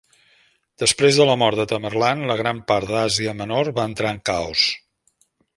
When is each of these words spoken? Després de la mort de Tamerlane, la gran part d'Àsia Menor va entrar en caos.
Després 0.83 1.19
de 1.19 1.27
la 1.31 1.35
mort 1.41 1.59
de 1.61 1.67
Tamerlane, 1.73 2.31
la 2.31 2.39
gran 2.41 2.63
part 2.73 2.91
d'Àsia 2.95 3.37
Menor 3.43 3.73
va 3.79 3.89
entrar 3.93 4.17
en 4.19 4.23
caos. 4.31 4.69